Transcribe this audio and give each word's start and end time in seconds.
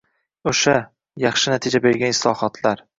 o‘sha– 0.51 0.73
yaxshi 1.27 1.55
natija 1.57 1.85
bergan 1.87 2.19
islohotlar 2.19 2.89